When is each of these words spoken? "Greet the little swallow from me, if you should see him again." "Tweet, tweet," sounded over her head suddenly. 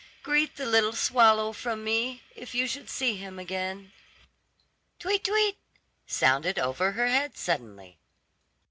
"Greet 0.23 0.55
the 0.55 0.65
little 0.65 0.93
swallow 0.93 1.53
from 1.53 1.83
me, 1.83 2.23
if 2.35 2.55
you 2.55 2.65
should 2.65 2.89
see 2.89 3.17
him 3.17 3.37
again." 3.37 3.91
"Tweet, 4.97 5.23
tweet," 5.25 5.57
sounded 6.07 6.57
over 6.57 6.93
her 6.93 7.09
head 7.09 7.37
suddenly. 7.37 7.99